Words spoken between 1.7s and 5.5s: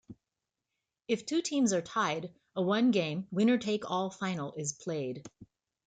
are tied, a one-game winner-take-all final is played.